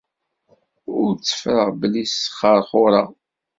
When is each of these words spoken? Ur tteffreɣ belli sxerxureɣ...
Ur 0.97 1.09
tteffreɣ 1.13 1.67
belli 1.79 2.03
sxerxureɣ... 2.11 3.09